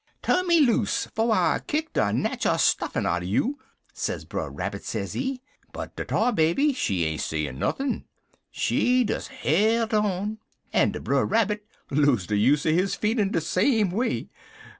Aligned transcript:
"'Tu'n 0.23 0.47
me 0.47 0.59
loose, 0.59 1.05
fo' 1.13 1.29
I 1.29 1.61
kick 1.67 1.93
de 1.93 2.11
natchul 2.11 2.57
stuffin' 2.59 3.05
outen 3.05 3.27
you,' 3.27 3.59
sez 3.93 4.25
Brer 4.25 4.49
Rabbit, 4.49 4.83
sezee, 4.83 5.41
but 5.73 5.95
de 5.95 6.03
Tar 6.05 6.33
Baby, 6.33 6.73
she 6.73 7.03
ain't 7.05 7.21
sayin' 7.21 7.59
nuthin'. 7.59 8.05
She 8.49 9.03
des 9.03 9.29
hilt 9.29 9.93
on, 9.93 10.39
en 10.73 10.91
de 10.91 10.99
Brer 10.99 11.27
Rabbit 11.27 11.63
lose 11.91 12.25
de 12.25 12.35
use 12.35 12.65
er 12.65 12.71
his 12.71 12.95
feet 12.95 13.19
in 13.19 13.29
de 13.31 13.41
same 13.41 13.91
way. 13.91 14.27